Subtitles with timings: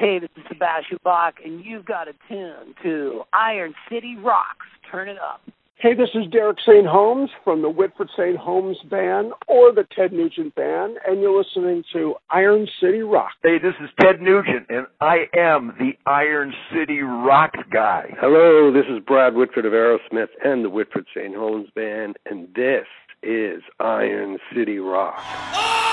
[0.00, 4.64] Hey, this is Sebastian Bach, and you've got a tune to Iron City Rocks.
[4.90, 5.42] Turn it up.
[5.76, 6.86] Hey, this is Derek St.
[6.86, 8.38] Holmes from the Whitford St.
[8.38, 13.32] Holmes Band or the Ted Nugent Band, and you're listening to Iron City Rock.
[13.42, 18.14] Hey, this is Ted Nugent, and I am the Iron City Rock guy.
[18.22, 21.34] Hello, this is Brad Whitford of Aerosmith and the Whitford St.
[21.34, 22.86] Holmes Band, and this
[23.22, 25.18] is Iron City Rock.
[25.18, 25.89] All oh!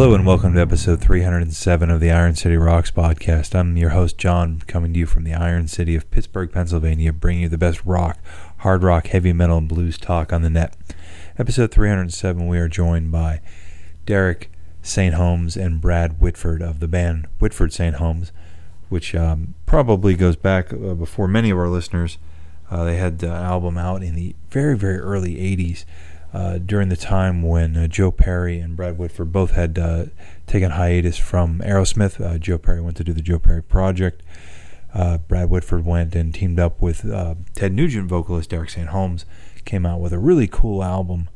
[0.00, 3.54] Hello and welcome to episode 307 of the Iron City Rocks podcast.
[3.54, 7.42] I'm your host, John, coming to you from the Iron City of Pittsburgh, Pennsylvania, bringing
[7.42, 8.18] you the best rock,
[8.60, 10.74] hard rock, heavy metal, and blues talk on the net.
[11.36, 13.42] Episode 307, we are joined by
[14.06, 15.16] Derek St.
[15.16, 17.96] Holmes and Brad Whitford of the band Whitford St.
[17.96, 18.32] Holmes,
[18.88, 22.16] which um, probably goes back uh, before many of our listeners.
[22.70, 25.84] Uh, they had an album out in the very, very early 80s
[26.32, 30.06] uh, during the time when uh, Joe Perry and Brad Whitford both had uh,
[30.46, 32.38] taken hiatus from Aerosmith.
[32.40, 34.22] Joe Perry went to do the Joe Perry Project.
[34.94, 37.02] Brad Whitford went and teamed up with
[37.54, 38.88] Ted Nugent vocalist Derek St.
[38.88, 39.24] Holmes,
[39.64, 41.28] came out with a really cool album,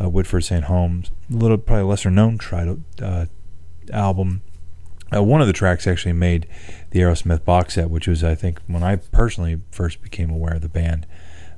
[0.00, 0.64] Whitford St.
[0.64, 2.76] Holmes, a little probably lesser known tri-
[3.92, 4.42] album.
[5.14, 6.46] Uh, one of the tracks actually made
[6.90, 10.62] the Aerosmith box set, which was, I think, when I personally first became aware of
[10.62, 11.06] the band,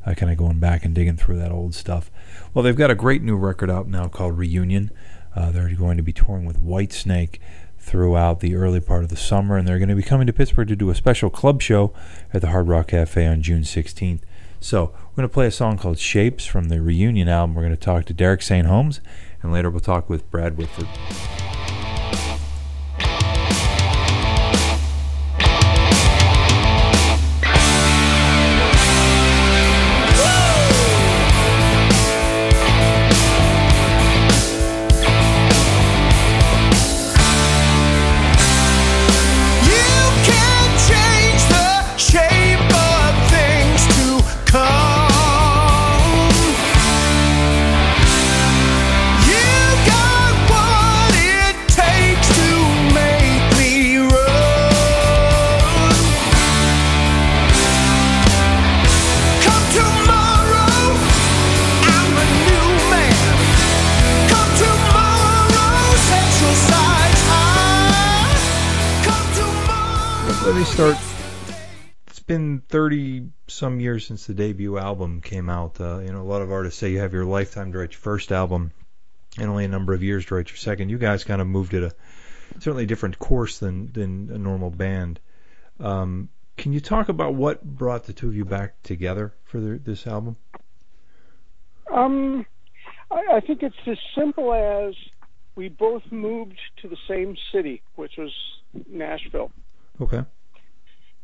[0.04, 2.10] uh, kind of going back and digging through that old stuff.
[2.54, 4.92] Well, they've got a great new record out now called Reunion.
[5.34, 7.40] Uh, they're going to be touring with Whitesnake
[7.80, 10.68] throughout the early part of the summer, and they're going to be coming to Pittsburgh
[10.68, 11.92] to do a special club show
[12.32, 14.20] at the Hard Rock Cafe on June 16th.
[14.60, 17.56] So, we're going to play a song called Shapes from the Reunion album.
[17.56, 18.66] We're going to talk to Derek St.
[18.66, 19.00] Holmes,
[19.42, 20.88] and later we'll talk with Brad Whitford.
[73.94, 75.80] Years since the debut album came out.
[75.80, 78.00] Uh, you know, a lot of artists say you have your lifetime to write your
[78.00, 78.72] first album
[79.38, 80.88] and only a number of years to write your second.
[80.88, 81.92] You guys kind of moved at a
[82.58, 85.20] certainly different course than, than a normal band.
[85.78, 89.78] Um, can you talk about what brought the two of you back together for the,
[89.78, 90.36] this album?
[91.92, 92.46] Um,
[93.10, 94.94] I, I think it's as simple as
[95.54, 98.32] we both moved to the same city, which was
[98.88, 99.52] Nashville,
[100.00, 100.24] Okay.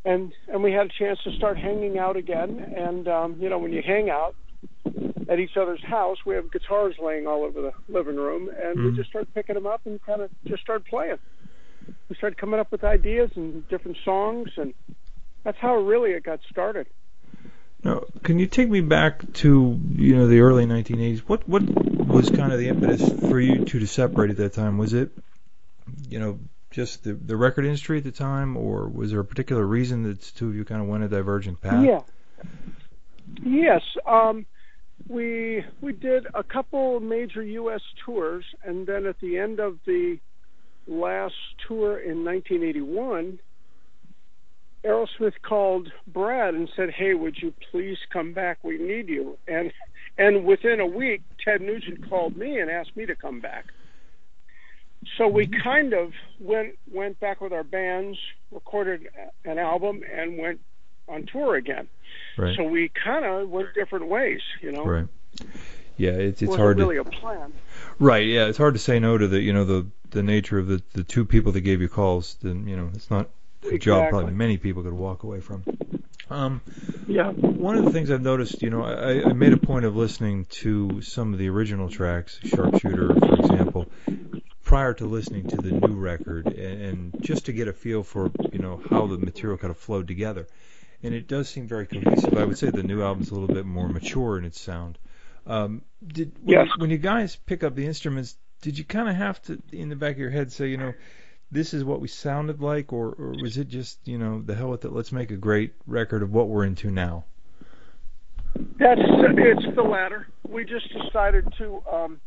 [0.05, 2.59] And and we had a chance to start hanging out again.
[2.77, 4.35] And um, you know, when you hang out
[5.29, 8.85] at each other's house, we have guitars laying all over the living room, and Mhm.
[8.85, 11.19] we just started picking them up and kind of just started playing.
[12.09, 14.75] We started coming up with ideas and different songs, and
[15.45, 16.87] that's how really it got started.
[17.83, 21.21] Now, can you take me back to you know the early 1980s?
[21.21, 24.77] What what was kind of the impetus for you two to separate at that time?
[24.77, 25.11] Was it
[26.09, 26.39] you know
[26.71, 30.21] just the the record industry at the time, or was there a particular reason that
[30.21, 31.85] the two of you kind of went a divergent path?
[31.85, 32.01] Yeah.
[33.43, 33.83] Yes.
[34.07, 34.47] Um,
[35.09, 37.81] we we did a couple major U.S.
[38.05, 40.19] tours, and then at the end of the
[40.87, 41.35] last
[41.67, 43.39] tour in 1981,
[44.85, 48.59] Aerosmith called Brad and said, "Hey, would you please come back?
[48.63, 49.73] We need you." And
[50.19, 53.67] and within a week, Ted Nugent called me and asked me to come back.
[55.17, 58.19] So we kind of went went back with our bands,
[58.51, 59.09] recorded
[59.45, 60.61] an album, and went
[61.09, 61.89] on tour again.
[62.37, 62.57] Right.
[62.57, 64.85] So we kind of went different ways, you know.
[64.85, 65.09] Right.
[65.97, 67.53] Yeah, it's it's hard really to a plan.
[67.99, 68.27] right.
[68.27, 70.83] Yeah, it's hard to say no to the you know the the nature of the
[70.93, 72.37] the two people that gave you calls.
[72.43, 73.29] Then you know it's not
[73.63, 74.09] a job Exactly.
[74.11, 75.65] probably many people could walk away from.
[76.31, 76.61] Um,
[77.07, 77.31] Yeah.
[77.33, 80.45] one of the things I've noticed, you know, I, I made a point of listening
[80.63, 83.87] to some of the original tracks, Sharpshooter, for example,
[84.71, 88.31] prior to listening to the new record, and, and just to get a feel for,
[88.53, 90.47] you know, how the material kind of flowed together.
[91.03, 92.39] And it does seem very cohesive.
[92.39, 94.97] I would say the new album's a little bit more mature in its sound.
[95.45, 96.69] Um, did when, Yes.
[96.79, 99.97] when you guys pick up the instruments, did you kind of have to, in the
[99.97, 100.95] back of your head, say, you know,
[101.51, 104.71] this is what we sounded like, or, or was it just, you know, the hell
[104.71, 107.25] with it, let's make a great record of what we're into now?
[108.79, 110.29] That's it's the latter.
[110.49, 112.21] We just decided to um,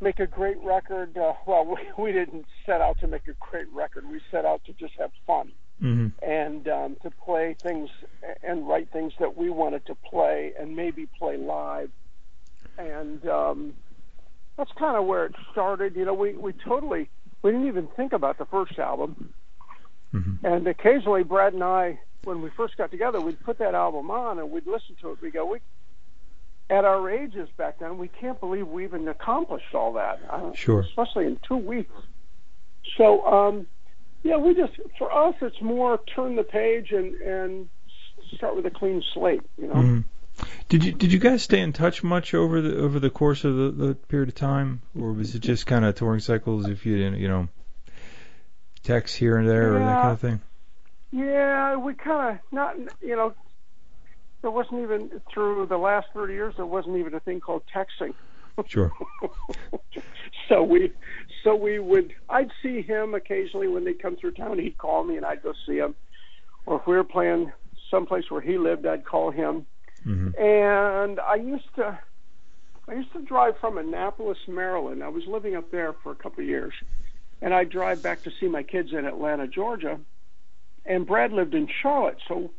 [0.00, 1.16] make a great record.
[1.16, 1.64] Uh, well,
[1.98, 4.08] we, we didn't set out to make a great record.
[4.08, 7.88] We set out to just have fun hmm and um, to play things
[8.42, 11.90] and write things that we wanted to play and maybe play live.
[12.76, 13.74] And um,
[14.56, 15.94] that's kind of where it started.
[15.94, 17.08] You know, we we totally
[17.42, 19.32] we didn't even think about the first album.
[20.12, 20.42] Mhm.
[20.42, 24.38] And occasionally, Brad and I, when we first got together, we'd put that album on
[24.38, 25.18] and we'd listen to it.
[25.22, 25.58] We go, we,
[26.70, 30.20] at our ages back then, we can't believe we even accomplished all that.
[30.54, 30.80] Sure.
[30.80, 31.92] Especially in two weeks.
[32.96, 33.66] So, um,
[34.22, 37.68] yeah, we just for us, it's more turn the page and and
[38.34, 39.42] start with a clean slate.
[39.56, 39.74] You know.
[39.74, 40.04] Mhm.
[40.68, 43.56] Did you did you guys stay in touch much over the over the course of
[43.56, 46.68] the, the period of time, or was it just kind of touring cycles?
[46.68, 47.48] If you didn't, you know,
[48.82, 50.40] texts here and there or that kind of thing.
[51.10, 52.76] Yeah, we kind of not.
[53.00, 53.34] You know,
[54.42, 56.54] there wasn't even through the last thirty years.
[56.56, 58.14] There wasn't even a thing called texting.
[58.66, 58.92] Sure.
[60.48, 60.92] so we
[61.44, 65.16] so we would I'd see him occasionally when they'd come through town he'd call me
[65.16, 65.94] and I'd go see him
[66.66, 67.52] or if we were playing
[67.90, 69.66] someplace where he lived I'd call him
[70.02, 71.98] hmm and I used to
[72.88, 76.42] I used to drive from Annapolis Maryland I was living up there for a couple
[76.42, 76.74] of years
[77.40, 80.00] and I'd drive back to see my kids in Atlanta Georgia
[80.84, 82.50] and Brad lived in Charlotte so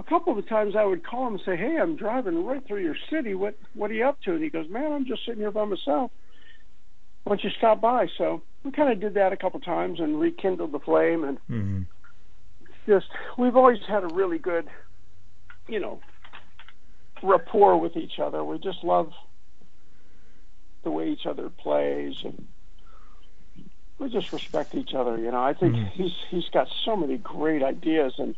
[0.00, 2.82] a couple of times I would call him and say, "Hey, I'm driving right through
[2.82, 3.34] your city.
[3.34, 5.66] What what are you up to?" And he goes, "Man, I'm just sitting here by
[5.66, 6.10] myself.
[7.24, 10.18] Why don't you stop by?" So we kind of did that a couple times and
[10.18, 11.82] rekindled the flame, and hmm
[12.86, 13.06] just
[13.36, 14.66] we've always had a really good,
[15.68, 16.00] you know,
[17.22, 18.42] rapport with each other.
[18.42, 19.12] We just love
[20.82, 22.48] the way each other plays, and
[23.98, 25.18] we just respect each other.
[25.18, 25.90] You know, I think Mhm.
[25.90, 28.34] he's he's got so many great ideas, and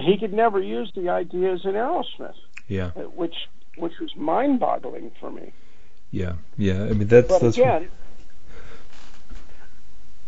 [0.00, 2.34] he could never use the ideas in Aerosmith,
[2.68, 2.90] Yeah.
[2.96, 3.34] uh, which
[3.76, 5.52] which was mind-boggling for me.
[6.10, 6.32] Yeah.
[6.56, 6.82] Yeah.
[6.84, 7.56] I mean, that's But that's.
[7.56, 7.88] again,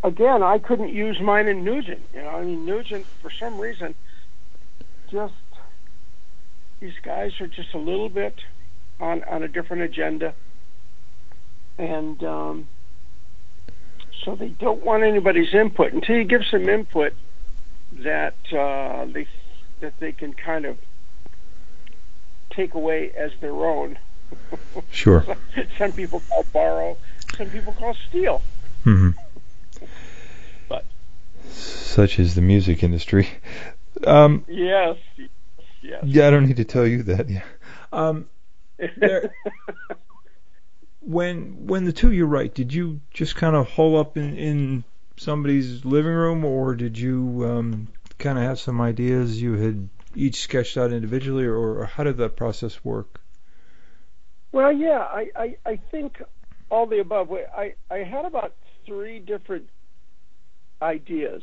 [0.04, 2.02] again, I couldn't use mine in Nugent.
[2.14, 3.94] You know, I mean, Nugent for some reason,
[5.10, 5.34] just
[6.80, 8.34] these guys are just a little bit
[9.00, 10.34] on on a different agenda,
[11.78, 12.68] and um,
[14.24, 17.12] so they don't want anybody's input until you give some input
[17.92, 19.26] that uh, they
[19.80, 20.78] that they can kind of
[22.50, 23.98] take away as their own.
[24.92, 25.24] Sure.
[25.76, 26.96] some people call borrow,
[27.36, 28.42] some people call steal.
[28.84, 29.10] hmm
[30.68, 30.84] But-
[31.50, 33.28] Such is the music industry.
[34.06, 34.96] Um, Yes,
[35.82, 36.02] yes.
[36.04, 37.28] yeah, I don't need to tell you that.
[37.28, 37.42] Yeah.
[37.92, 38.28] Um,
[38.96, 39.34] There-
[41.00, 44.84] when when the two you write, did you just kind of hole up in in
[45.16, 47.88] somebody's living room, or did you um,
[48.20, 52.18] kind of have some ideas you had each sketched out individually, or, or how did
[52.18, 53.20] that process work?
[54.52, 56.22] well, yeah, I, I, I think
[56.70, 57.30] all the above.
[57.32, 58.54] I, I had about
[58.86, 59.68] three different
[60.82, 61.42] ideas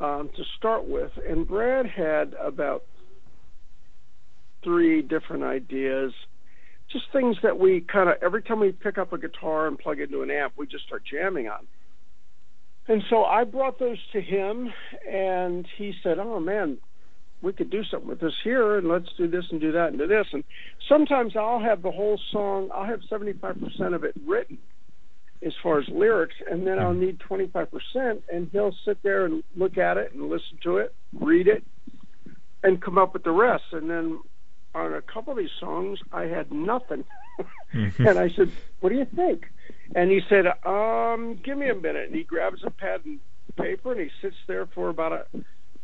[0.00, 2.84] um, to start with, and Brad had about
[4.62, 6.12] three different ideas.
[6.92, 10.00] Just things that we kind of every time we pick up a guitar and plug
[10.00, 11.66] into an amp, we just start jamming on.
[12.86, 14.72] And so I brought those to him,
[15.10, 16.78] and he said, "Oh man,
[17.40, 19.98] we could do something with this here, and let's do this and do that and
[19.98, 20.44] do this." And
[20.88, 22.70] sometimes I'll have the whole song.
[22.74, 24.58] I'll have seventy-five percent of it written,
[25.42, 29.42] as far as lyrics, and then I'll need twenty-five percent, and he'll sit there and
[29.56, 31.64] look at it and listen to it, read it,
[32.62, 33.64] and come up with the rest.
[33.72, 34.20] And then
[34.74, 37.04] on a couple of these songs, I had nothing.
[37.72, 37.98] Mhm.
[38.10, 38.50] and I said,
[38.80, 39.46] "What do you think?"
[39.94, 43.20] And he said, "Um, give me a minute." And he grabs a pad and
[43.56, 45.26] paper and he sits there for about a,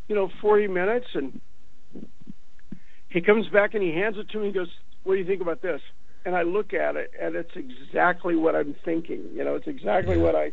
[0.09, 1.41] you know, forty minutes, and
[3.09, 4.47] he comes back and he hands it to me.
[4.47, 4.71] He goes,
[5.05, 5.81] "What do you think about this?"
[6.25, 9.23] And I look at it, and it's exactly what I'm thinking.
[9.33, 10.53] You know, it's exactly what I,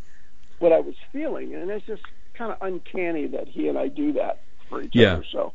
[0.60, 2.01] what I was feeling, and it's just
[2.38, 5.13] kind of uncanny that he and I do that for each Yeah.
[5.13, 5.25] other.
[5.32, 5.54] So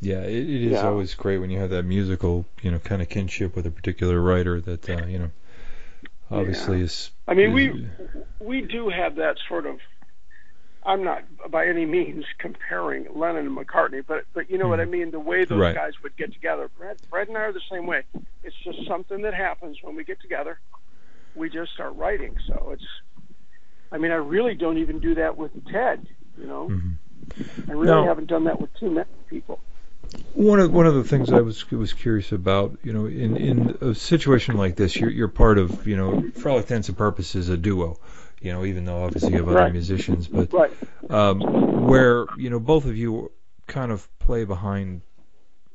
[0.00, 0.88] Yeah, it, it is Yeah.
[0.88, 4.20] always great when you have that musical, you know, kind of kinship with a particular
[4.20, 5.30] writer that uh, you know,
[6.30, 7.10] obviously is.
[7.26, 7.88] I mean, is- we
[8.40, 9.78] we do have that sort of
[10.86, 14.82] I'm not by any means comparing Lennon and McCartney, but but you know what I
[14.82, 14.92] mm-hmm.
[14.92, 15.10] mean.
[15.12, 15.74] The way those Right.
[15.74, 16.70] guys would get together.
[16.76, 18.02] Brad, Brad and I are the same way.
[18.42, 20.60] It's just something that happens when we get together.
[21.34, 22.36] We just start writing.
[22.46, 22.86] So it's.
[23.90, 26.06] I mean, I really don't even do that with Ted.
[26.36, 27.70] You know, mm-hmm.
[27.70, 28.04] I really No.
[28.04, 29.60] haven't done that with too many people.
[30.32, 33.76] One of one of the things I was was curious about, you know, in in
[33.80, 37.48] a situation like this, you're you're part of, you know, for all intents and purposes,
[37.48, 37.98] a duo.
[38.40, 39.68] You know, even though obviously you have other Right.
[39.68, 40.72] musicians, but Right.
[41.08, 43.30] um, where you know both of you
[43.66, 45.02] kind of play behind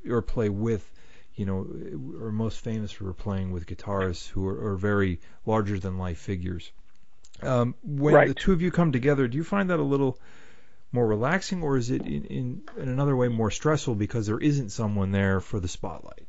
[0.09, 0.91] or play with,
[1.35, 1.67] you know,
[2.21, 6.71] are most famous for playing with guitarists who are, are very larger than life figures.
[7.41, 8.25] Um, when Right.
[8.25, 10.19] the two of you come together, do you find that a little
[10.91, 14.69] more relaxing, or is it in, in, in another way more stressful because there isn't
[14.69, 16.27] someone there for the spotlight?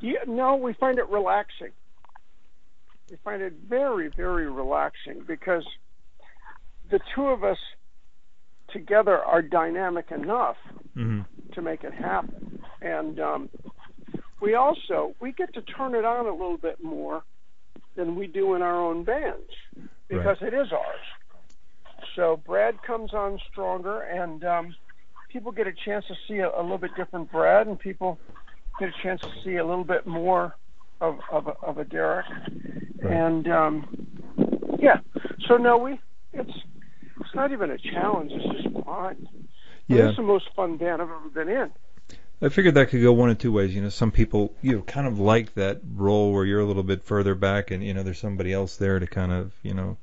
[0.00, 1.72] Yeah, no, we find it relaxing.
[3.10, 5.66] We find it very, very relaxing because
[6.90, 7.58] the two of us
[8.72, 10.56] together are dynamic enough
[10.94, 11.22] hmm
[11.54, 12.60] to make it happen.
[12.80, 13.50] And um,
[14.40, 17.24] we also we get to turn it on a little bit more
[17.96, 19.50] than we do in our own bands
[20.08, 21.06] because it is ours.
[22.16, 24.74] So Brad comes on stronger, and um,
[25.32, 28.18] people get a chance to see a, a little bit different Brad, and people
[28.78, 30.54] get a chance to see a little bit more
[31.00, 32.26] of of a, of a Derek.
[33.02, 33.12] Right.
[33.12, 34.06] And um,
[34.78, 34.98] yeah,
[35.48, 36.00] so no, we
[36.32, 36.52] it's
[37.20, 38.32] it's not even a challenge.
[38.34, 39.28] It's just fun.
[39.86, 40.08] Yeah.
[40.08, 41.70] It's the most fun band I've ever been in.
[42.42, 43.74] I figured that could go one of two ways.
[43.74, 46.82] You know, some people you know kind of like that role where you're a little
[46.82, 49.96] bit further back, and you know there's somebody else there to kind of you know,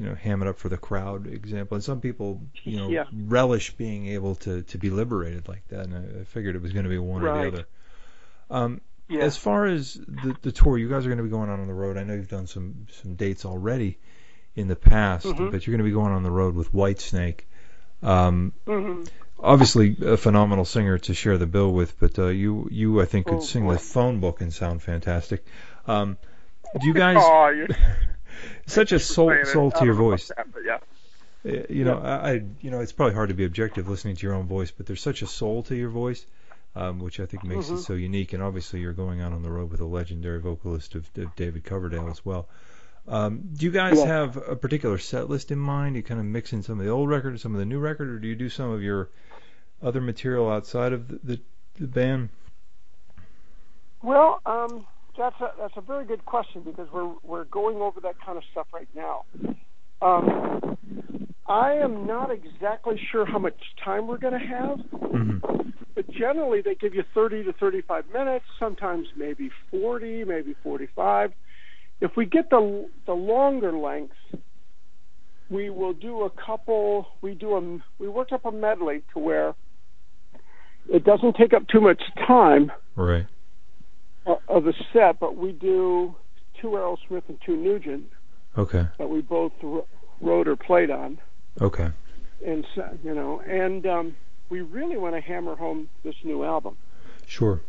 [0.00, 1.76] you know, ham it up for the crowd example.
[1.76, 3.04] And some people you know Yeah.
[3.12, 5.86] relish being able to to be liberated like that.
[5.86, 7.66] And I, I figured it was going to be one or the other.
[8.50, 9.24] Um, Yeah.
[9.24, 11.66] As far as the the tour, you guys are going to be going out on
[11.66, 11.98] the road.
[11.98, 13.98] I know you've done some some dates already
[14.56, 15.50] in the past, Mhm.
[15.50, 17.40] but you're going to be going on the road with Whitesnake.
[18.02, 19.02] Um, hmm
[19.42, 23.26] obviously a phenomenal singer to share the bill with, but uh, you you I think
[23.26, 23.72] could Oh, sing boy.
[23.74, 25.44] the phone book and sound fantastic.
[25.86, 26.16] Um,
[26.78, 27.66] do you guys Oh,
[28.66, 30.28] such a soul soul to your voice?
[30.28, 30.78] that, but yeah.
[31.44, 34.26] Uh, You know, I, I you know it's probably hard to be objective listening to
[34.26, 36.26] your own voice, but there's such a soul to your voice,
[36.76, 37.78] um, which I think makes it Mhm.
[37.78, 38.32] so unique.
[38.32, 41.64] And obviously, you're going out on the road with a legendary vocalist of, of David
[41.64, 42.48] Coverdale as well.
[43.08, 44.06] Um, do you guys Yeah.
[44.06, 45.96] have a particular set list in mind?
[45.96, 47.78] You kind of mix in some of the old record and some of the new
[47.78, 49.08] record, or do you do some of your
[49.82, 51.40] other material outside of the, the,
[51.80, 52.28] the band?
[54.02, 54.86] Well, um,
[55.20, 58.44] that's a that's a very good question because we're we're going over that kind of
[58.50, 59.24] stuff right now.
[60.00, 60.78] Um,
[61.46, 64.78] I am not exactly sure how much time we're going to have,
[65.10, 65.70] Mm-hmm.
[65.94, 71.32] but generally they give you 30 to 35 minutes, sometimes maybe 40, maybe 45.
[72.00, 74.14] If we get the the longer length,
[75.50, 77.06] we will do a couple.
[77.20, 79.54] We do a we work up a medley to where
[80.88, 83.26] it doesn't take up too much time Right.
[84.26, 86.14] Of a set, but we do
[86.60, 88.04] two Aerosmith and two Nugent
[88.58, 88.86] Okay.
[88.98, 89.52] that we both
[90.20, 91.18] wrote or played on,
[91.60, 91.90] Okay.
[92.44, 94.16] and so, you know, and um,
[94.48, 96.76] we really want to hammer home this new album.
[97.26, 97.60] Sure.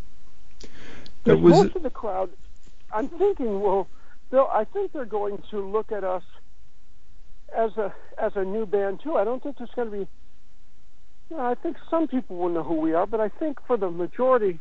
[1.23, 2.31] That was most of the crowd,
[2.91, 3.87] I'm thinking, well,
[4.31, 6.23] they'll, I think they're going to look at us
[7.55, 9.15] as a as a new band too.
[9.17, 10.07] I don't think there's going to be.
[11.29, 13.77] You know, I think some people will know who we are, but I think for
[13.77, 14.59] the majority,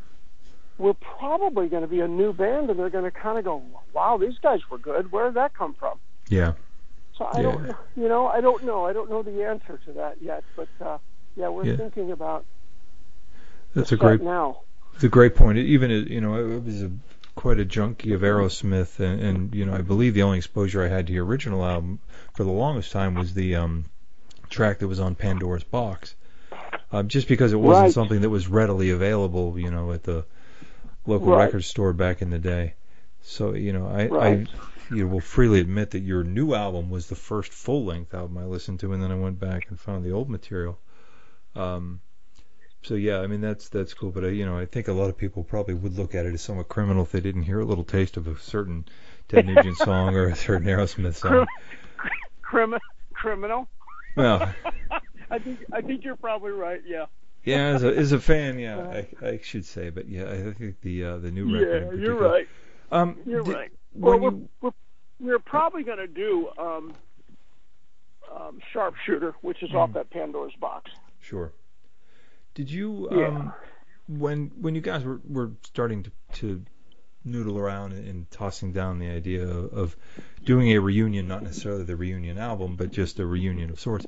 [0.81, 3.63] we're probably going to be a new band, and they're going to kind of go,
[3.93, 5.13] "Wow, these guys were good.
[5.13, 6.53] Where did that come from?" yeah.
[7.19, 7.43] So I Yeah.
[7.43, 8.87] don't, you know, I don't know.
[8.87, 10.99] I don't know the answer to that yet, but uh,
[11.37, 11.77] yeah, we're Yeah.
[11.77, 12.45] thinking about
[13.75, 14.61] That's a great now.
[14.95, 15.59] It's a great point.
[15.59, 16.91] Even uh, you know, I was a,
[17.37, 20.89] quite a junkie of Aerosmith, and, and you know, I believe the only exposure I
[20.89, 22.01] had to your original album
[22.35, 23.85] for the longest time was the um,
[24.49, 26.15] track that was on Pandora's Box,
[26.93, 27.93] um, just because it wasn't Right.
[27.93, 30.25] something that was readily available, you know, at the
[31.11, 31.45] local Right.
[31.47, 32.75] record store back in the day.
[33.23, 34.49] So you know, I, Right.
[34.49, 38.15] I you know, will freely admit that your new album was the first full length
[38.15, 40.79] album I listened to, and then I went back and found the old material.
[41.55, 42.01] Um,
[42.83, 45.11] so yeah, I mean that's that's cool, but I, you know I think a lot
[45.11, 47.65] of people probably would look at it as somewhat criminal if they didn't hear a
[47.65, 48.87] little taste of a certain
[49.29, 51.47] Ted Nugent song or a certain Aerosmith song.
[52.43, 52.79] Crimi-
[53.13, 53.69] criminal.
[54.17, 54.53] Well,
[55.31, 56.81] I think I think you're probably right.
[56.87, 57.07] Yeah.
[57.45, 58.79] Yeah, as a as a fan, yeah,
[59.23, 61.99] I, I should say, but yeah, I think the uh, the new record.
[61.99, 62.49] Yeah, you're right.
[62.93, 63.71] Um, You're di- right.
[63.95, 64.71] Well, we're, you, we're
[65.21, 66.93] we're probably going to do um,
[68.35, 70.91] um, Sharpshooter, which is off that Pandora's box.
[71.21, 71.53] sure.
[72.55, 73.27] Did you Yeah.
[73.29, 73.53] um
[74.09, 76.65] when when you guys were were starting to to
[77.25, 79.97] noodle around and, and tossing down the idea of, of
[80.45, 84.07] doing a reunion, not necessarily the reunion album, but just a reunion of sorts.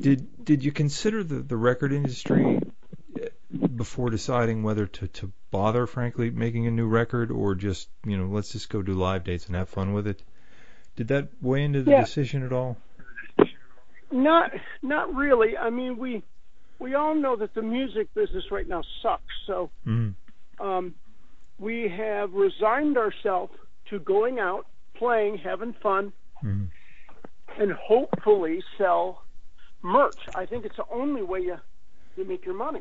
[0.00, 2.60] Did did you consider the, the record industry
[3.20, 3.28] eh,
[3.76, 8.26] before deciding whether to, to bother, frankly, making a new record, or just you know
[8.26, 10.22] let's just go do live dates and have fun with it?
[10.96, 12.00] Did that weigh into the Yeah.
[12.00, 12.76] decision at all?
[14.10, 15.56] Not not really.
[15.56, 16.22] I mean, we
[16.78, 19.22] we all know that the music business right now sucks.
[19.46, 20.14] So Mm.
[20.60, 20.94] um,
[21.58, 23.52] we have resigned ourselves
[23.90, 26.12] to going out, playing, having fun,
[26.44, 26.68] Mm.
[27.58, 29.23] and hopefully sell
[29.84, 30.16] merch.
[30.34, 31.56] I think it's the only way you
[32.16, 32.80] you make your money.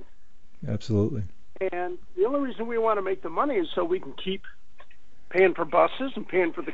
[0.67, 1.23] Absolutely.
[1.71, 4.41] And the only reason we want to make the money is so we can keep
[5.29, 6.71] paying for buses and paying for the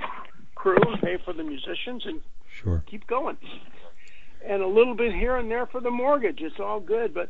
[0.55, 2.21] crew and paying for the musicians and
[2.51, 2.83] Sure.
[2.87, 3.37] keep going.
[4.45, 6.41] And a little bit here and there for the mortgage.
[6.41, 7.29] It's all good, but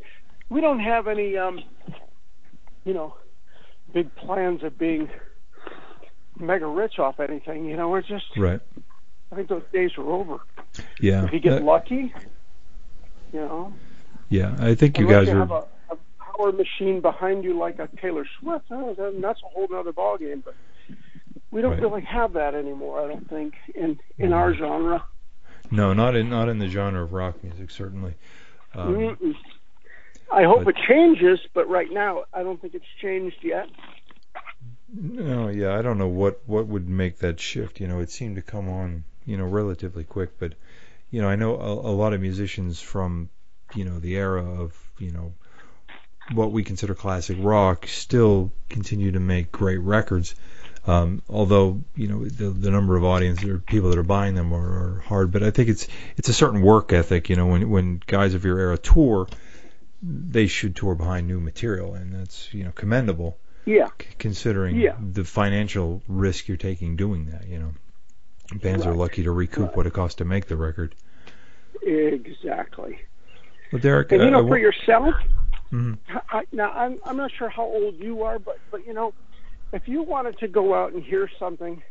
[0.50, 1.62] we don't have any, um,
[2.86, 3.16] you know,
[3.94, 5.10] big plans of being
[6.40, 7.66] mega rich off anything.
[7.66, 8.26] You know, we're just.
[8.38, 8.62] Right.
[9.32, 10.40] I think those days are over.
[11.00, 11.26] Yeah.
[11.26, 12.14] If you get Uh, lucky,
[13.34, 13.74] you know,
[14.30, 14.56] yeah.
[14.60, 15.40] I think you unless guys you are.
[15.40, 15.98] have a, a
[16.36, 20.44] power machine behind you like a Taylor Swift, then that's a whole other ballgame.
[20.44, 20.56] But
[21.52, 21.82] we don't Right.
[21.82, 23.02] really have that anymore.
[23.04, 25.04] I don't think in in our genre.
[25.72, 28.14] No, not in not in the genre of rock music, certainly.
[28.76, 29.36] Um,
[30.32, 33.68] I hope but- it changes, but right now I don't think it's changed yet.
[34.94, 37.80] no, yeah, I don't know what what would make that shift.
[37.80, 40.40] You know, it seemed to come on, you know, relatively quick.
[40.40, 40.54] But
[41.12, 43.30] you know, I know a, a lot of musicians from,
[43.74, 45.34] you know, the era of, you know,
[46.28, 50.36] what we consider classic rock still continue to make great records.
[50.88, 54.54] Um, although you know the the number of audience or people that are buying them
[54.54, 55.88] are, are hard, but I think it's
[56.18, 57.30] it's a certain work ethic.
[57.30, 59.28] You know, when when guys of your era tour,
[60.02, 64.96] they should tour behind new material, and that's you know commendable Yeah, c- considering Yeah.
[65.00, 67.48] the financial risk you're taking doing that.
[67.48, 67.74] You know,
[68.56, 69.78] bands are lucky to recoup Right.
[69.78, 70.96] what it costs to make the record.
[71.82, 73.00] exactly.
[73.72, 75.16] Well, Derek, And you uh, know, I for yourself,
[75.72, 75.98] Mhm.
[76.32, 79.14] I, now I'm I'm not sure how old you are, but but you know,
[79.74, 81.84] if you wanted to go out and hear something,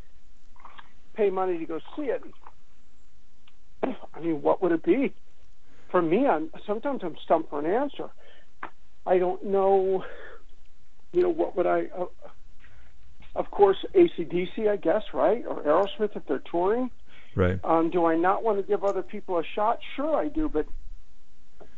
[1.15, 2.23] pay money to go see it.
[3.83, 5.15] I mean, what would it be?
[5.91, 8.11] For me, I'm sometimes I'm stumped for an answer.
[9.07, 10.05] I don't know.
[11.13, 11.87] You know, what would I?
[11.97, 12.07] Uh,
[13.39, 16.91] of course, ACDC, I guess, right, or Aerosmith if they're touring.
[17.35, 17.59] right.
[17.65, 19.79] Um, do I not want to give other people a shot?
[19.97, 20.67] Sure, I do, but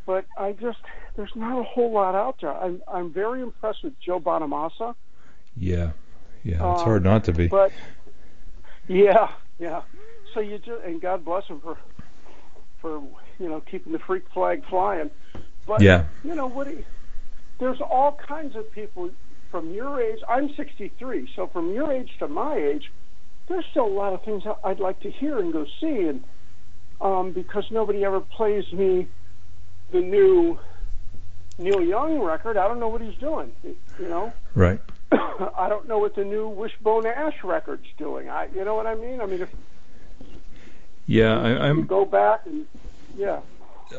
[0.06, 0.78] but I just
[1.16, 2.52] there's not a whole lot out there.
[2.52, 4.94] I'm I'm very impressed with Joe Bonamassa,
[5.56, 5.90] Yeah,
[6.44, 7.48] yeah, it's Um, hard not to be.
[7.48, 7.72] but
[8.88, 9.82] yeah, yeah.
[10.34, 11.76] So you just and God bless him for
[12.80, 13.02] for
[13.38, 15.10] you know keeping the freak flag flying.
[15.66, 16.68] But Yeah, you know what?
[17.58, 19.10] There's all kinds of people
[19.50, 20.20] from your age.
[20.28, 22.90] I'm 63, so from your age to my age,
[23.48, 26.24] there's still a lot of things I'd like to hear and go see, and
[27.00, 29.08] um, because nobody ever plays me
[29.90, 30.58] the new
[31.58, 33.52] Neil Young record, I don't know what he's doing.
[33.64, 34.80] You know, right.
[35.12, 38.28] I don't know what the new Wishbone Ash record's doing.
[38.28, 39.20] I, you know what I mean?
[39.20, 39.50] I mean, if
[41.06, 42.66] Yeah, I, I'm go back and
[43.16, 43.40] yeah,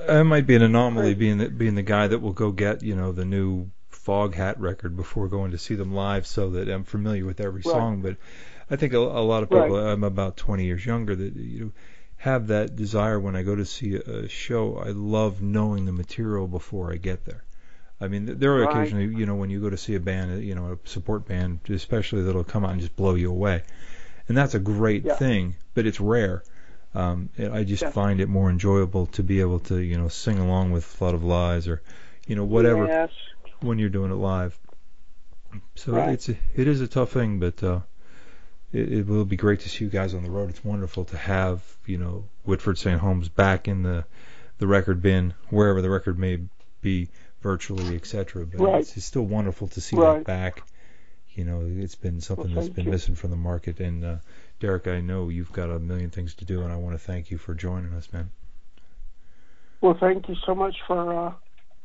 [0.08, 2.96] I might be an anomaly, being the, being the guy that will go get you
[2.96, 3.70] know the new
[4.06, 7.74] Foghat record before going to see them live, so that I'm familiar with every Right.
[7.74, 8.02] song.
[8.02, 8.18] But
[8.70, 9.76] I think a, a lot of people.
[9.76, 9.76] Right.
[9.76, 11.72] I'm about 20 years younger that you know
[12.18, 14.78] have that desire when I go to see a show.
[14.78, 17.44] I love knowing the material before I get there.
[18.02, 18.64] I mean, there are Right.
[18.64, 21.26] occasionally, you know, when you go to see a band, uh, you know, a support
[21.28, 23.64] band, especially that'll come out and just blow you away,
[24.28, 25.20] and that's a great Yeah.
[25.20, 26.44] thing, but it's rare.
[26.94, 27.90] Um, I just Yeah.
[27.90, 31.24] find it more enjoyable to be able to, you know, sing along with Flood of
[31.24, 31.82] Lies or,
[32.28, 33.12] you know, whatever Yes.
[33.62, 34.58] When you're doing it live.
[35.76, 36.10] So Right.
[36.10, 37.80] it's a, it is a tough thing, but uh,
[38.72, 40.50] it, it will be great to see you guys on the road.
[40.50, 43.00] It's wonderful to have you know Whitford St.
[43.00, 44.06] Holmes back in the
[44.60, 46.40] the record bin wherever the record may
[46.82, 47.10] be
[47.42, 48.46] virtually, etc.
[48.46, 48.82] But Right.
[48.82, 50.18] it's, it's still wonderful to see Right.
[50.18, 50.64] that back.
[51.34, 52.92] You know, it's been something Well, that's been you.
[52.92, 53.80] missing from the market.
[53.80, 54.16] And uh,
[54.60, 57.32] Derek, I know you've got a million things to do, and I want to thank
[57.32, 58.30] you for joining us, man.
[59.82, 61.34] Well, thank you so much for uh,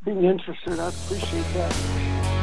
[0.07, 0.79] being interested.
[0.79, 2.36] I appreciate that.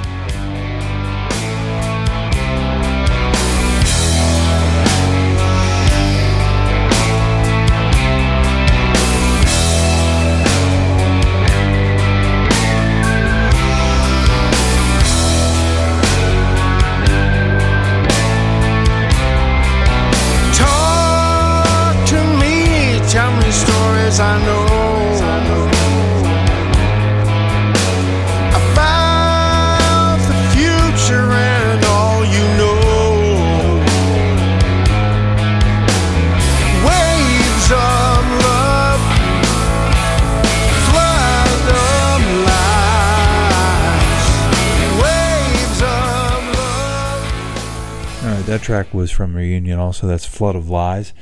[48.64, 50.08] Track was from Reunion also.
[50.08, 51.14] That's Flood of Lies,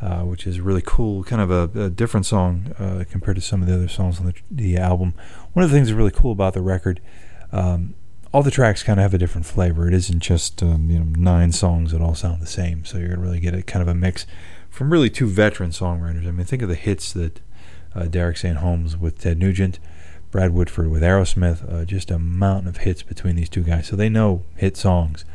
[0.00, 3.62] uh, which is really cool, kind of a, a different song uh, compared to some
[3.62, 5.14] of the other songs on the, the album.
[5.52, 7.00] One of the things that's really cool about the record,
[7.50, 7.94] um,
[8.32, 9.88] all the tracks kind of have a different flavor.
[9.88, 12.84] It isn't just um, you know nine songs that all sound the same.
[12.84, 14.26] So you're gonna really get a kind of a mix
[14.70, 16.26] from really two veteran songwriters.
[16.26, 17.40] I mean, think of the hits that
[17.94, 18.56] uh, Derek St.
[18.56, 19.78] Holmes with Ted Nugent,
[20.30, 23.88] Brad Whitford with Aerosmith, uh, just a mountain of hits between these two guys.
[23.88, 25.26] So they know hit songs.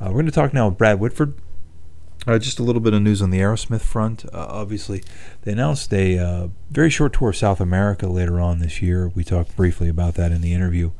[0.00, 1.34] Uh, we're going to talk now with Brad Whitford.
[2.26, 4.24] Uh, just a little bit of news on the Aerosmith front.
[4.32, 5.02] Uh, obviously,
[5.42, 9.08] they announced a uh, very short tour of South America later on this year.
[9.08, 10.92] We talked briefly about that in the interview.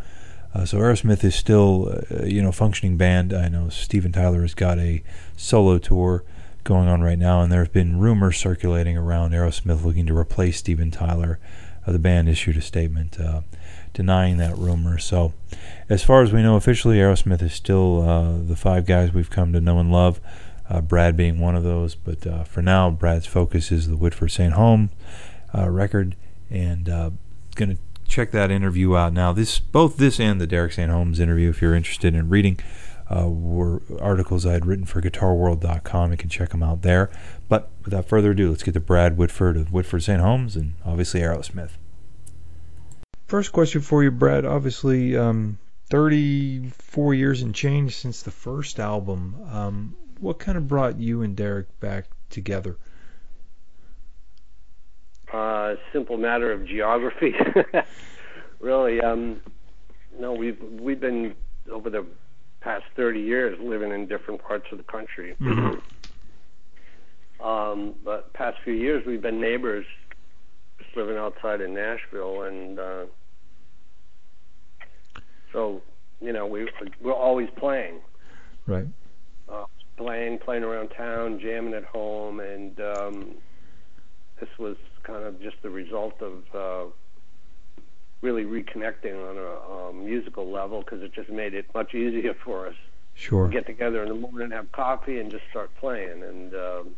[0.54, 3.32] Uh, so Aerosmith is still, uh, you know, functioning band.
[3.32, 5.02] I know Steven Tyler has got a
[5.34, 6.22] solo tour
[6.64, 10.58] going on right now, and there have been rumors circulating around Aerosmith looking to replace
[10.58, 11.38] Steven Tyler.
[11.92, 13.42] The band issued a statement uh,
[13.92, 14.98] denying that rumor.
[14.98, 15.33] So,
[15.88, 19.53] as far as we know officially, Aerosmith is still uh, the five guys we've come
[19.53, 20.20] to know and love.
[20.68, 24.53] Uh, Brad being one of those, but for now, Brad's focus is the Whitford St.
[24.53, 24.90] Holmes
[25.53, 26.14] record,
[26.48, 29.33] and going to check that interview out now.
[29.33, 30.88] This both this and the Derek St.
[30.88, 32.61] Holmes interview, if you're interested in reading
[33.11, 36.12] uh, were articles I had written for GuitarWorld.com.
[36.12, 37.11] You can check them out there.
[37.48, 40.20] But without further ado, let's get to Brad Whitford of Whitford St.
[40.20, 41.70] Holmes and obviously Aerosmith.
[43.30, 44.44] First question for you, Brad.
[44.44, 45.56] Obviously, um,
[45.88, 49.36] 34 years and change since the first album.
[49.52, 52.76] Um, what kind of brought you and Derek back together?
[55.32, 57.32] Uh, simple matter of geography.
[58.58, 59.40] really, um,
[60.18, 61.36] no, we've we've been
[61.70, 62.04] over the
[62.60, 65.36] past 30 years living in different parts of the country.
[65.40, 65.78] Mm-hmm.
[67.40, 69.86] Um, but past few years we've been neighbors,
[70.76, 73.04] just living outside in Nashville, and uh,
[75.52, 75.82] so
[76.20, 76.68] you know we
[77.00, 77.96] we're always playing,
[78.66, 78.86] Right.
[79.48, 79.64] uh,
[79.96, 83.34] playing, playing around town, jamming at home, and um,
[84.38, 86.90] this was kind of just the result of uh,
[88.22, 92.66] really reconnecting on a um, musical level because it just made it much easier for
[92.66, 92.74] us
[93.14, 93.46] Sure.
[93.46, 96.22] to get together in the morning, have coffee, and just start playing.
[96.22, 96.88] And um,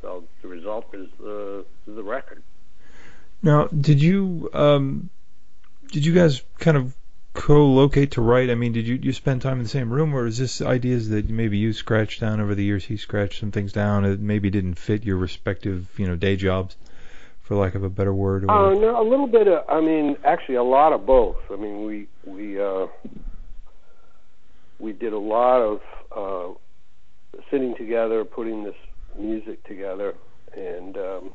[0.00, 2.42] so the result is the is the record.
[3.42, 5.10] Now, did you um,
[5.92, 6.94] did you guys kind of
[7.34, 8.50] co-locate to write?
[8.50, 11.08] I mean, did you you spend time in the same room, or is this ideas
[11.10, 12.84] that maybe you scratched down over the years?
[12.84, 16.76] He scratched some things down that maybe didn't fit your respective, you know, day jobs,
[17.42, 18.44] for lack of a better word.
[18.44, 19.64] Or, Uh, no, a little bit of.
[19.68, 21.36] I mean, actually, a lot of both.
[21.50, 22.86] I mean, we we uh,
[24.78, 25.80] we did a lot of
[26.16, 28.74] uh, sitting together, putting this
[29.18, 30.14] music together,
[30.56, 31.32] and um,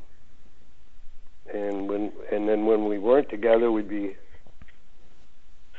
[1.52, 4.16] and when and then when we weren't together, we'd be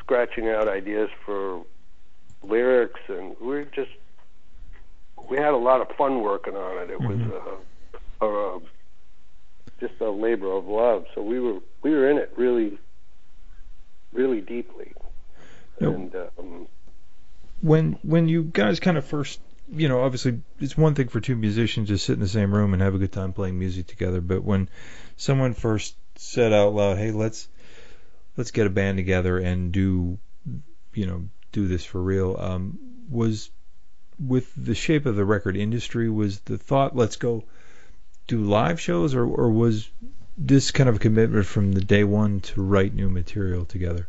[0.08, 1.66] scratching out ideas for
[2.42, 3.92] lyrics, and we were just
[5.30, 6.90] we had a lot of fun working on it.
[6.90, 7.20] It was
[8.22, 8.60] uh, a, a
[9.82, 11.06] just a labor of love.
[11.14, 12.80] So we were we were in it really,
[14.14, 14.94] really deeply.
[15.82, 16.68] Now, And um,
[17.62, 21.36] when when you guys kind of first you know obviously it's one thing for two
[21.36, 24.22] musicians to sit in the same room and have a good time playing music together
[24.22, 24.70] but when
[25.18, 27.50] someone first said out loud hey let's
[28.38, 30.18] let's get a band together and do
[30.94, 33.50] you know do this for real um was
[34.20, 37.44] with the shape of the record industry was the thought let's go
[38.28, 39.90] do live shows or or was
[40.38, 44.08] this kind of a commitment from the day one to write new material together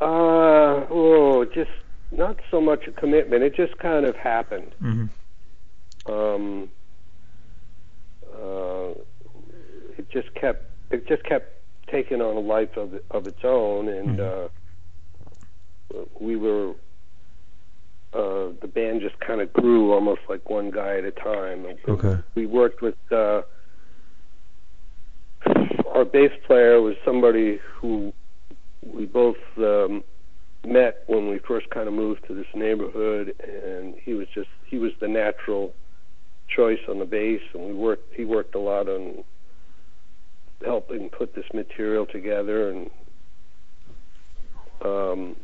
[0.00, 1.70] uh, oh, just
[2.10, 3.42] not so much a commitment.
[3.42, 4.72] It just kind of happened.
[4.82, 6.10] mm-hmm.
[6.10, 6.70] Um,
[8.34, 8.94] uh,
[9.98, 11.52] it just kept it just kept
[11.90, 14.48] taking on a life of of its own, and uh,
[16.20, 16.70] we were
[18.12, 21.66] uh, the band just kind of grew almost like one guy at a time.
[21.88, 23.42] okay we worked with uh,
[25.94, 28.12] our bass player was somebody who
[28.82, 30.02] we both um,
[30.66, 34.78] met when we first kind of moved to this neighborhood, and he was just he
[34.78, 35.74] was the natural
[36.48, 38.14] choice on the bass, and we worked.
[38.14, 39.24] He worked a lot on
[40.64, 42.90] helping put this material together, and
[44.84, 45.36] um,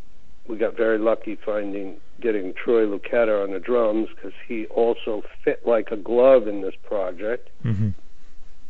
[0.49, 5.67] we got very lucky finding getting Troy Luccketta on the drums because he also fit
[5.67, 7.91] like a glove in this project mm-hmm.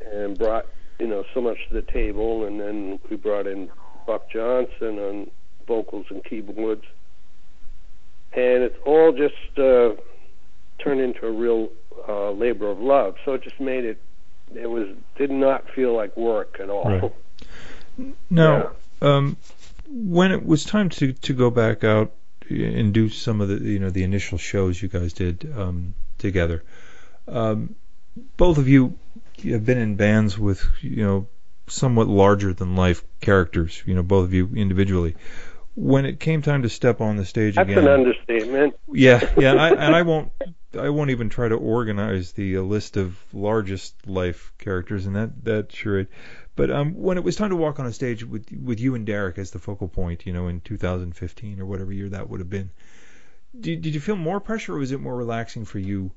[0.00, 0.66] and brought
[0.98, 2.44] you know so much to the table.
[2.44, 3.70] And then we brought in
[4.06, 5.30] Buck Johnson on
[5.66, 6.84] vocals and keyboards,
[8.32, 10.00] and it's all just uh,
[10.82, 11.70] turned into a real
[12.08, 13.16] uh, labor of love.
[13.24, 14.00] So it just made it.
[14.54, 16.84] It was did not feel like work at all.
[16.84, 17.12] Right.
[18.28, 19.38] Now, um,
[19.88, 22.12] when it was time to, to go back out
[22.50, 26.62] and do some of the you know the initial shows you guys did um, together.
[27.26, 27.74] Um,
[28.36, 28.98] both of you
[29.44, 31.26] have been in bands with you know
[31.68, 33.82] somewhat larger than life characters.
[33.86, 35.16] You know, both of you individually.
[35.74, 38.76] When it came time to step on the stage That's again, an understatement.
[38.92, 40.32] yeah, yeah, and I, and I won't,
[40.76, 45.44] I won't even try to organize the uh, list of largest life characters, and that
[45.44, 46.00] that sure.
[46.00, 46.08] It.
[46.54, 49.04] But um, when it was time to walk on a stage with with you and
[49.06, 52.50] Derek as the focal point, you know, in 2015 or whatever year that would have
[52.50, 52.70] been,
[53.58, 56.12] did did you feel more pressure, or was it more relaxing for you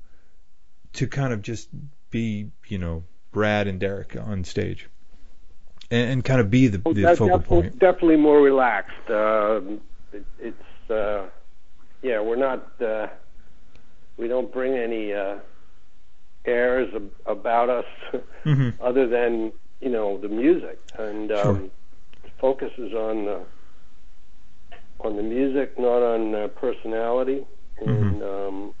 [0.94, 1.68] to kind of just
[2.10, 4.88] be, you know, Brad and Derek on stage,
[5.90, 7.78] and, and kind of be the, the focal point?
[7.78, 9.10] definitely more relaxed.
[9.10, 9.80] Um,
[10.12, 11.26] it, it's uh,
[12.02, 13.08] yeah, we're not uh,
[14.20, 15.36] we don't bring any uh,
[16.46, 17.86] airs ab- about us
[18.44, 22.30] hmm other than you know the music, and um, Sure.
[22.40, 23.40] focuses on uh,
[25.06, 27.46] on the music, not on uh, personality,
[27.80, 28.74] and um,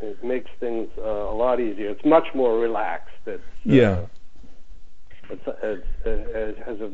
[0.00, 1.90] it makes things uh, a lot easier.
[1.90, 3.10] It's much more relaxed.
[3.26, 4.06] It's, uh, Yeah.
[5.30, 6.90] it's, it's, it has a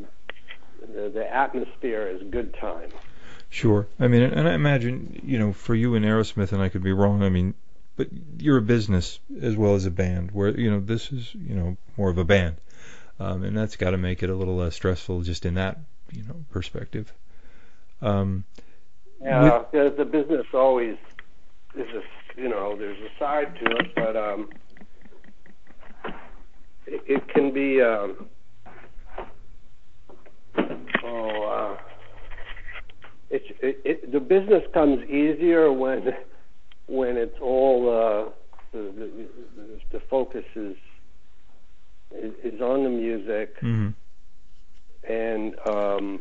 [0.86, 2.90] the, the atmosphere is good time.
[3.50, 3.86] Sure.
[3.98, 6.92] I mean, and I imagine, you know, for you and Aerosmith, and I could be
[6.92, 7.22] wrong.
[7.22, 7.54] I mean,
[7.96, 8.08] but
[8.38, 11.76] you're a business as well as a band, where you know this is, you know,
[11.96, 12.56] more of a band,
[13.18, 15.78] um, and that's got to make it a little less stressful just in that,
[16.12, 17.12] you know, perspective.
[18.02, 18.44] Um,
[19.20, 20.96] Yeah, the, the business always
[21.74, 24.48] is a you know there's a side to it, but um,
[26.86, 28.28] it, it can be um,
[31.04, 31.76] oh uh,
[33.30, 36.14] it, it, it the business comes easier when
[36.86, 38.30] when it's all uh,
[38.72, 38.92] the,
[39.56, 40.76] the the focus is
[42.44, 43.94] is, on the music mhm.
[45.08, 46.20] and um,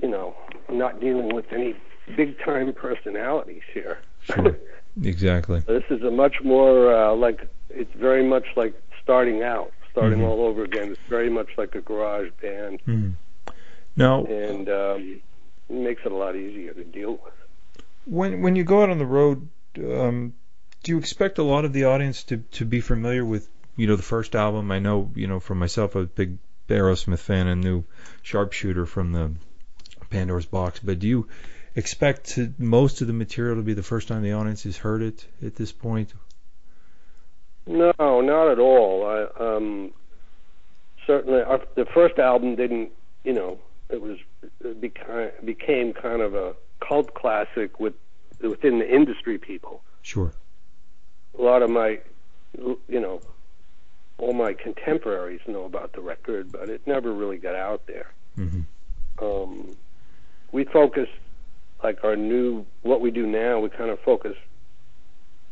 [0.00, 0.34] you know,
[0.70, 1.74] not dealing with any
[2.16, 3.98] big time personalities here.
[4.22, 4.56] Sure.
[5.02, 5.60] Exactly.
[5.60, 10.28] this is a much more uh, like it's very much like starting out, starting Mhm.
[10.28, 10.90] all over again.
[10.90, 13.14] It's very much like a garage band, Mhm.
[13.96, 15.20] Now, and um,
[15.68, 17.34] it makes it a lot easier to deal with.
[18.06, 20.34] when when you go out on the road, um,
[20.82, 23.96] do you expect a lot of the audience to to be familiar with you know
[23.96, 24.70] the first album?
[24.70, 27.84] I know you know for myself, I'm a big Aerosmith fan and knew
[28.22, 29.32] Sharpshooter from the
[30.10, 30.80] Pandora's Box.
[30.80, 31.28] But do you
[31.76, 35.02] expect to, most of the material to be the first time the audience has heard
[35.02, 36.12] it at this point?
[37.66, 39.06] No, not at all.
[39.06, 39.92] I, um,
[41.06, 42.90] certainly, our, the first album didn't.
[43.24, 43.58] You know,
[43.92, 44.18] it was
[44.64, 47.94] it became became kind of a cult classic with
[48.40, 49.82] within the industry people.
[50.00, 50.32] Sure.
[51.38, 52.00] A lot of my,
[52.58, 53.20] you know,
[54.18, 58.10] all my contemporaries know about the record, but it never really got out there.
[58.34, 58.62] hmm
[59.20, 59.76] Um,
[60.50, 61.08] we focus,
[61.84, 64.36] like our new, what we do now, we kind of focus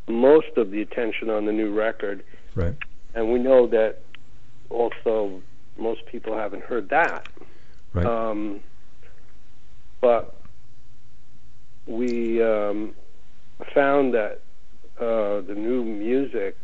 [0.09, 2.25] most of the attention on the new record
[2.57, 2.75] Right.
[3.15, 4.01] and we know that
[4.69, 5.41] also
[5.79, 7.29] most people haven't heard that.
[7.93, 8.07] Right.
[8.07, 8.61] Um,
[10.01, 10.37] but
[11.87, 12.95] we um,
[13.75, 14.41] found that
[14.99, 16.57] uh, the new music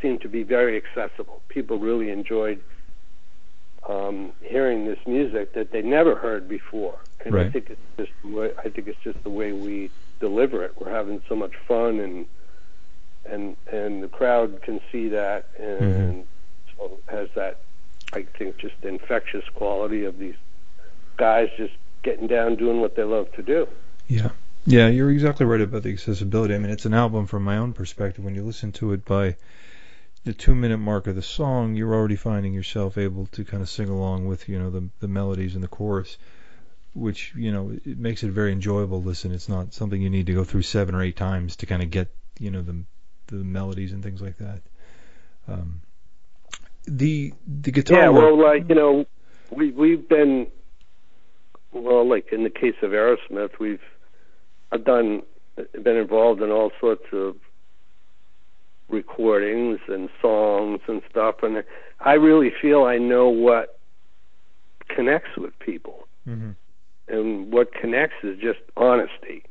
[0.00, 1.42] seemed to be very accessible.
[1.48, 2.60] People really enjoyed
[3.88, 8.28] um, hearing this music that they never heard before, and I think it's just the
[8.28, 10.74] way, I think it's just the way we deliver it.
[10.78, 12.26] We're having so much fun and
[13.24, 16.24] and and the crowd can see that and
[16.76, 17.60] so has that
[18.12, 20.36] I think just the infectious quality of these
[21.16, 23.68] guys just getting down doing what they love to do.
[24.06, 24.30] Yeah.
[24.68, 26.54] Yeah, you're exactly right about the accessibility.
[26.54, 28.24] I mean, it's an album from my own perspective.
[28.24, 29.36] When you listen to it by
[30.24, 33.68] the two minute mark of the song, you're already finding yourself able to kind of
[33.68, 36.18] sing along with, you know, the, the melodies and the chorus,
[36.94, 39.30] which, you know, it makes it very enjoyable listen.
[39.30, 41.90] It's not something you need to go through seven or eight times to kind of
[41.90, 42.08] get,
[42.40, 42.82] you know, the,
[43.28, 44.62] the melodies and things like that.
[45.46, 45.80] Um,
[46.86, 49.04] the, the guitar yeah, well like, you know,
[49.50, 50.46] we we've been
[51.72, 53.80] well, like in the case of Aerosmith, we've
[54.72, 55.22] I've done
[55.56, 57.36] been involved in all sorts of
[58.88, 61.64] recordings and songs and stuff and
[62.00, 63.78] I really feel I know what
[64.88, 66.06] connects with people.
[66.28, 66.56] Mhm.
[67.08, 69.44] and what connects is just honesty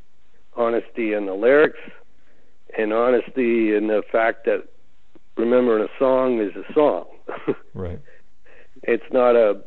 [0.57, 1.79] honesty in the lyrics
[2.77, 4.67] and honesty in the fact that
[5.37, 7.05] remembering a song is a song
[7.73, 7.99] Right.
[8.83, 9.61] it's not a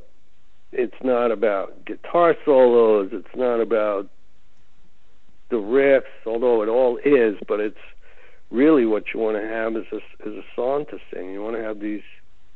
[0.73, 3.11] it's not about guitar solos.
[3.13, 4.09] It's not about
[5.51, 7.77] the riffs although it all is but it's
[8.51, 11.31] really what you want to have is a is a song to sing.
[11.31, 12.03] You want to have these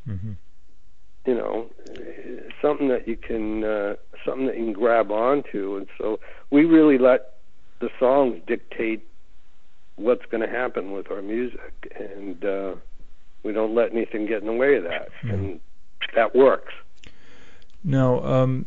[0.05, 0.33] hmm
[1.27, 1.71] you know,
[2.61, 3.95] something that you can uh,
[4.27, 6.19] something that you can grab onto, and so
[6.51, 7.35] we really let
[7.81, 9.05] the songs dictate
[9.97, 12.75] what's going to happen with our music, and uh,
[13.43, 15.61] we don't let anything get in the way of that, and
[16.15, 16.73] that works.
[17.85, 18.67] Now, um,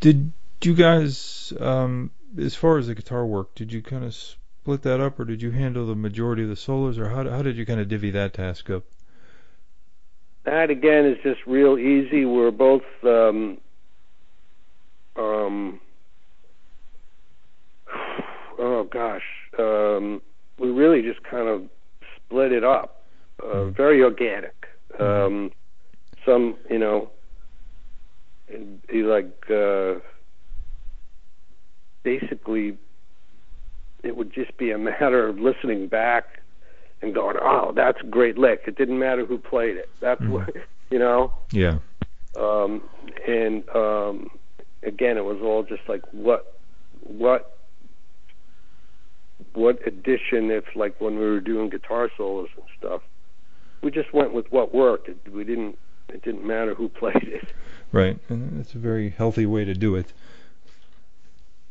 [0.00, 0.32] did
[0.62, 5.00] you guys, um, as far as the guitar work, did you kind of split that
[5.00, 7.66] up, or did you handle the majority of the solos, or how how did you
[7.66, 8.84] kind of divvy that task up?
[10.44, 12.24] That again is just real easy.
[12.24, 13.58] We're both um,
[15.16, 15.80] um,
[18.58, 19.22] oh gosh,
[19.58, 20.22] um,
[20.58, 21.64] we really just kind of
[22.16, 23.03] split it up.
[23.42, 24.54] Uh, very organic.
[24.98, 25.50] Um,
[26.24, 27.10] some, you know,
[28.92, 29.94] like uh,
[32.02, 32.76] basically
[34.02, 36.24] it would just be a matter of listening back
[37.02, 39.88] and going, "Oh, that's a great lick." It didn't matter who played it.
[40.00, 40.54] That's what
[40.90, 41.32] you know.
[41.50, 41.78] Yeah.
[42.36, 42.82] Um,
[43.26, 44.30] and um,
[44.82, 46.58] again, it was all just like what,
[47.00, 47.58] what,
[49.54, 50.50] what addition?
[50.50, 53.02] If like when we were doing guitar solos and stuff,
[53.84, 55.08] we just went with what worked.
[55.08, 55.78] It, we didn't.
[56.08, 57.44] It didn't matter who played it.
[57.92, 60.12] Right, and it's a very healthy way to do it.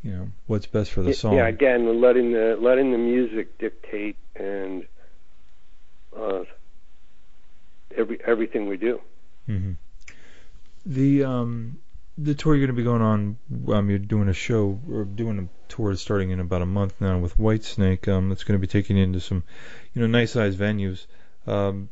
[0.04, 1.34] You know, what's best for the Yeah, song.
[1.36, 4.84] Yeah, again, letting the letting the music dictate and
[6.18, 6.44] uh,
[7.98, 9.02] every everything we do.
[9.46, 9.74] hmm
[10.86, 11.80] The um
[12.18, 13.38] the tour you're going to be going on,
[13.70, 17.18] um, you're doing a show or doing a tour starting in about a month now
[17.18, 18.08] with Whitesnake.
[18.08, 19.44] Um, that's going to be taking you into some,
[19.94, 21.08] you know, nice sized venues.
[21.48, 21.90] Um,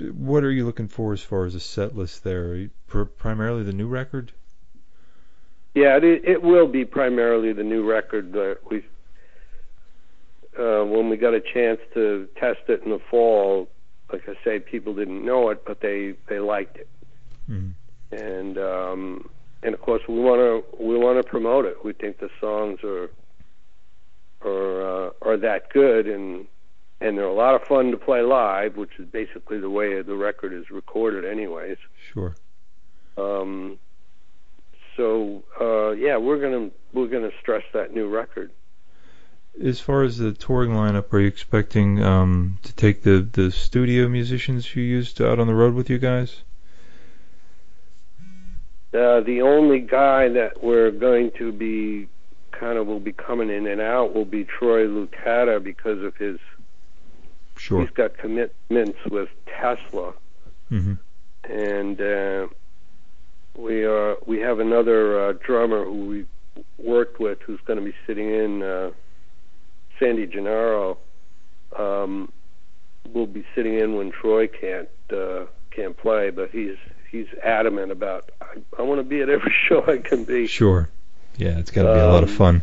[0.00, 2.68] what are you looking for as far as a set list there?
[2.86, 4.32] Pr- primarily the new record?
[5.74, 8.84] Yeah, it, it will be primarily the new record that we.
[10.58, 13.68] Uh, when we got a chance to test it in the fall,
[14.12, 16.88] like I say, people didn't know it, but they they liked it,
[17.48, 17.74] Mhm.
[18.10, 19.30] and um,
[19.62, 21.84] and of course we want to we want to promote it.
[21.84, 23.10] We think the songs are
[24.44, 26.46] are uh, are that good, and
[27.00, 30.14] and they're a lot of fun to play live, which is basically the way the
[30.14, 31.78] record is recorded, anyways.
[32.12, 32.34] Sure.
[33.16, 33.78] Um,
[34.96, 38.50] so uh, yeah, we're gonna we're gonna stress that new record.
[39.62, 44.08] As far as the touring lineup, are you expecting um, to take the, the studio
[44.08, 46.42] musicians you used out on the road with you guys?
[48.94, 52.08] Uh, the only guy that we're going to be
[52.52, 56.38] kind of will be coming in and out will be Troy Luccketta because of his
[57.60, 57.82] Sure.
[57.82, 60.14] he's got commitments with Tesla
[60.70, 60.94] hmm
[61.44, 62.46] and uh,
[63.56, 66.26] we are we have another uh, drummer who we
[66.78, 68.90] worked with who's going to be sitting in uh,
[69.98, 70.96] Sandy Gennaro
[71.78, 72.32] um,
[73.12, 76.76] will be sitting in when Troy can't uh, can't play, but he's
[77.10, 80.46] he's adamant about I, I want to be at every show I can be.
[80.46, 80.88] Sure.
[81.36, 82.62] Yeah, it's got to be a lot of Um, fun.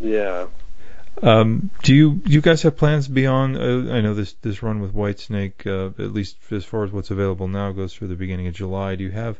[0.00, 0.46] Yeah.
[1.22, 3.56] Um, do you you guys have plans beyond?
[3.56, 7.10] Uh, I know this this run with Whitesnake, uh, at least as far as what's
[7.10, 8.96] available now, goes through the beginning of July.
[8.96, 9.38] Do you have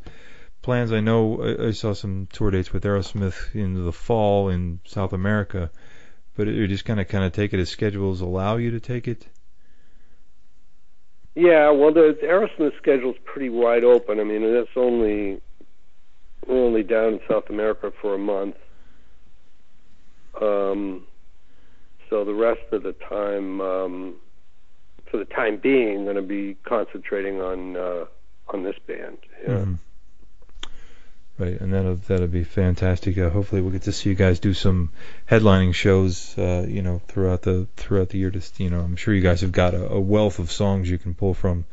[0.63, 0.93] plans?
[0.93, 5.13] I know I, I saw some tour dates with Aerosmith in the fall in South
[5.13, 5.71] America,
[6.37, 9.09] but you just kind of kind of take it as schedules allow you to take
[9.09, 9.27] it.
[11.35, 14.21] Yeah, well, the, Aerosmith schedule's pretty wide open.
[14.21, 15.41] I mean, that's only
[16.49, 18.57] only down in South America for a month.
[20.41, 21.07] Um,
[22.15, 24.15] so the rest of the time, um,
[25.11, 28.05] for the time being, going to be concentrating on uh,
[28.51, 29.19] on this band.
[29.43, 29.49] Yeah.
[29.49, 29.79] Mhm.
[31.37, 33.19] Right, and that'll that'll be fantastic.
[33.19, 34.91] Uh, hopefully, we'll get to see you guys do some
[35.29, 36.39] headlining shows.
[36.39, 38.31] Uh, you know, throughout the throughout the year.
[38.31, 40.99] Just you know, I'm sure you guys have got a, a wealth of songs you
[40.99, 41.65] can pull from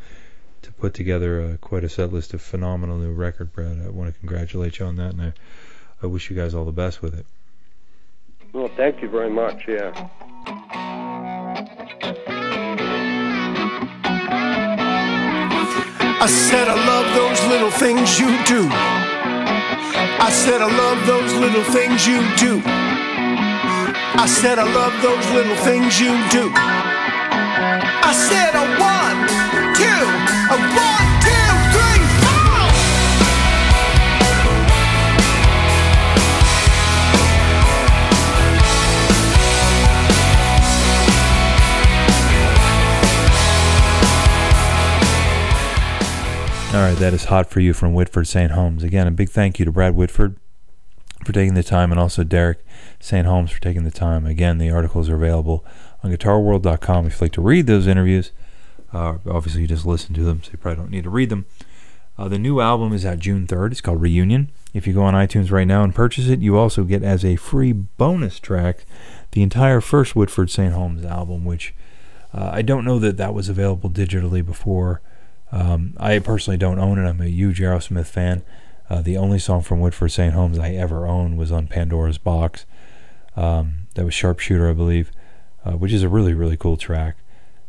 [0.63, 3.79] to put together uh, quite a set list of phenomenal new record, Brad.
[3.85, 5.33] I want to congratulate you on that, and I,
[6.01, 7.27] I wish you guys all the best with it.
[8.53, 9.67] Well, thank you very much.
[9.67, 10.09] Yeah.
[16.21, 18.69] I said I love those little things you do.
[20.21, 22.61] I said I love those little things you do.
[24.21, 26.51] I said I love those little things you do.
[28.05, 29.17] I said a one,
[29.73, 30.05] two,
[30.53, 31.00] a one,
[46.73, 48.53] All right, that is hot for you from Whitford St.
[48.53, 48.81] Holmes.
[48.81, 50.37] Again, a big thank you to Brad Whitford
[51.25, 52.65] for taking the time, and also Derek
[52.97, 53.27] St.
[53.27, 54.25] Holmes for taking the time.
[54.25, 55.65] Again, the articles are available
[56.01, 58.31] on GuitarWorld.com if you'd like to read those interviews.
[58.93, 61.45] Uh, obviously, you just listen to them, so you probably don't need to read them.
[62.17, 63.71] Uh, the new album is out June 3rd.
[63.73, 64.49] It's called Reunion.
[64.73, 67.35] If you go on iTunes right now and purchase it, you also get as a
[67.35, 68.85] free bonus track
[69.31, 70.73] the entire first Whitford St.
[70.73, 71.73] Holmes album, which
[72.33, 75.01] uh, I don't know that that was available digitally before.
[75.51, 77.07] Um, I personally don't own it.
[77.07, 78.43] I'm a huge Aerosmith fan.
[78.89, 80.33] Uh, the only song from Whitford St.
[80.33, 82.65] Holmes I ever owned was on Pandora's Box.
[83.35, 85.11] Um, that was Sharpshooter, I believe,
[85.65, 87.17] uh, which is a really, really cool track.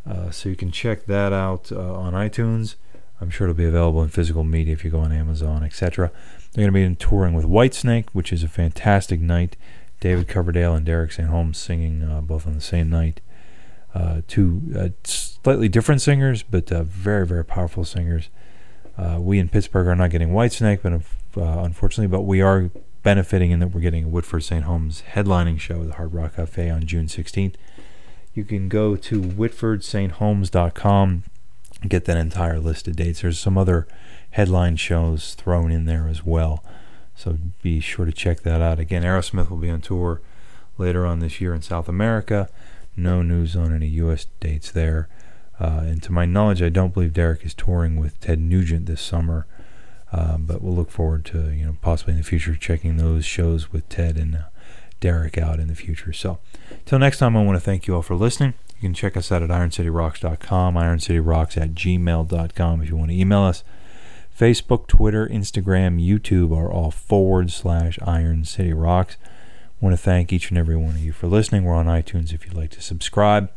[0.09, 2.75] Uh, so you can check that out uh, on iTunes.
[3.21, 6.11] I'm sure it'll be available in physical media if you go on Amazon, etc.
[6.53, 9.57] They're going to be touring with Whitesnake, which is a fantastic night.
[10.01, 11.29] David Coverdale and Derek St.
[11.29, 13.21] Holmes singing uh, both on the same night.
[13.95, 18.31] Uh, two uh, slightly different singers, but uh, very, very powerful singers.
[18.97, 22.71] Uh, we in Pittsburgh are not getting Whitesnake, but unfortunately, but we are
[23.03, 24.65] benefiting in that we're getting Whitford St.
[24.65, 27.55] Holmes headlining show at the Hard Rock Cafe on June 16th.
[28.35, 31.25] You can go to whitfordstholmes.com
[31.83, 33.21] and get that entire list of dates.
[33.21, 33.87] There's some other
[34.31, 36.65] headline shows thrown in there as well.
[37.15, 38.79] So be sure to check that out.
[38.79, 40.23] Again, Aerosmith will be on tour
[40.79, 42.49] later on this year in South America.
[42.97, 44.27] No news on any U.S.
[44.41, 45.09] dates there.
[45.59, 49.01] Uh, and to my knowledge, I don't believe Derek is touring with Ted Nugent this
[49.01, 49.47] summer.
[50.13, 53.73] Uh, but we'll look forward to you know possibly in the future checking those shows
[53.73, 54.43] with Ted and uh,
[55.01, 56.13] Derek out in the future.
[56.13, 56.39] So,
[56.85, 58.55] till next time, I want to thank you all for listening.
[58.77, 63.43] You can check us out at IronCityRocks.com, IronCityRocks at gmail.com if you want to email
[63.43, 63.65] us.
[64.39, 69.17] Facebook, Twitter, Instagram, YouTube are all forward slash Iron City Rocks
[69.83, 71.65] want to thank each and every one of you for listening.
[71.65, 73.51] We're on iTunes if you'd like to subscribe.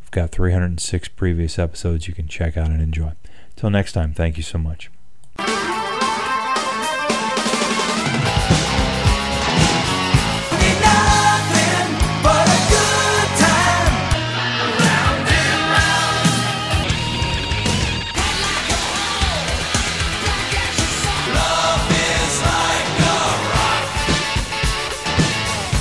[0.00, 3.12] We've got 306 previous episodes you can check out and enjoy.
[3.56, 4.90] Till next time, thank you so much.